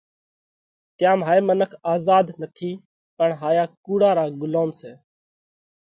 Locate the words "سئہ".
4.79-4.91